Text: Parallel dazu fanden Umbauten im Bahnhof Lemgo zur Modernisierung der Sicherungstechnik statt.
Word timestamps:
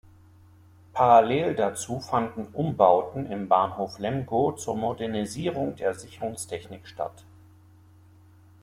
Parallel 0.93 1.53
dazu 1.53 1.99
fanden 1.99 2.47
Umbauten 2.55 3.29
im 3.31 3.47
Bahnhof 3.47 3.99
Lemgo 3.99 4.51
zur 4.53 4.75
Modernisierung 4.75 5.75
der 5.75 5.93
Sicherungstechnik 5.93 6.87
statt. 6.87 7.23